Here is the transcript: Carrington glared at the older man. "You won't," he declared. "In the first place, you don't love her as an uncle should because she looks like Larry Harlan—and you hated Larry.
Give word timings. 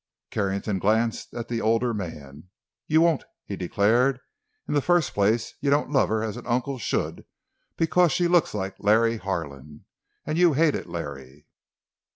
Carrington 0.31 0.79
glared 0.79 1.13
at 1.31 1.47
the 1.47 1.61
older 1.61 1.93
man. 1.93 2.45
"You 2.87 3.01
won't," 3.01 3.23
he 3.45 3.55
declared. 3.55 4.19
"In 4.67 4.73
the 4.73 4.81
first 4.81 5.13
place, 5.13 5.53
you 5.61 5.69
don't 5.69 5.91
love 5.91 6.09
her 6.09 6.23
as 6.23 6.37
an 6.37 6.47
uncle 6.47 6.79
should 6.79 7.23
because 7.77 8.11
she 8.11 8.27
looks 8.27 8.55
like 8.55 8.79
Larry 8.79 9.17
Harlan—and 9.17 10.37
you 10.39 10.53
hated 10.53 10.87
Larry. 10.87 11.45